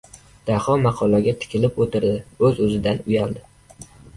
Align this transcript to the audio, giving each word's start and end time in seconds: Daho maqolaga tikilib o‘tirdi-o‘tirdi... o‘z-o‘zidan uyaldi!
Daho 0.45 0.73
maqolaga 0.85 1.35
tikilib 1.43 1.77
o‘tirdi-o‘tirdi... 1.85 2.35
o‘z-o‘zidan 2.51 3.07
uyaldi! 3.13 3.47